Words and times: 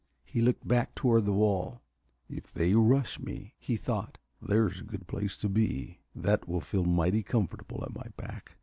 He 0.25 0.41
looked 0.41 0.67
back 0.67 0.95
toward 0.95 1.25
the 1.25 1.31
wall. 1.31 1.83
"If 2.27 2.51
they 2.51 2.73
rush 2.73 3.19
me," 3.19 3.53
he 3.59 3.77
thought, 3.77 4.17
"there's 4.41 4.79
a 4.81 4.85
good 4.85 5.05
place 5.05 5.37
to 5.37 5.47
be. 5.47 5.99
That 6.15 6.49
will 6.49 6.59
feel 6.59 6.85
mighty 6.85 7.21
comfortable 7.21 7.83
at 7.83 7.93
my 7.93 8.07
back." 8.17 8.57